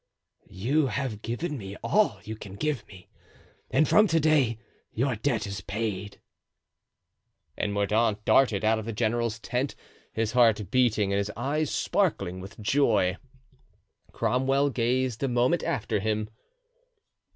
[0.49, 3.07] "You have given me all you can give me,
[3.69, 4.57] and from to day
[4.91, 6.19] your debt is paid."
[7.55, 9.75] And Mordaunt darted out of the general's tent,
[10.11, 13.17] his heart beating and his eyes sparkling with joy.
[14.11, 16.31] Cromwell gazed a moment after him.